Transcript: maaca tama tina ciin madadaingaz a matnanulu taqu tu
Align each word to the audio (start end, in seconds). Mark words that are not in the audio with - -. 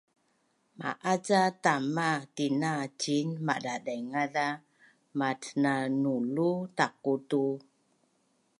maaca 0.79 1.41
tama 1.63 2.07
tina 2.35 2.71
ciin 3.01 3.27
madadaingaz 3.45 4.35
a 4.47 4.49
matnanulu 5.19 6.51
taqu 6.77 7.13
tu 7.29 7.43